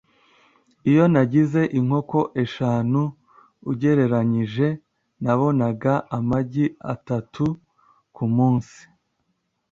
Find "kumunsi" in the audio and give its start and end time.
8.15-8.79